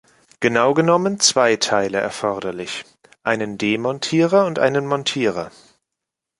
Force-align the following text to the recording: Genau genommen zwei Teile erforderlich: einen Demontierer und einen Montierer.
Genau 0.39 0.73
genommen 0.73 1.19
zwei 1.19 1.57
Teile 1.57 1.99
erforderlich: 1.99 2.85
einen 3.21 3.59
Demontierer 3.59 4.47
und 4.47 4.57
einen 4.57 4.87
Montierer. 4.87 5.51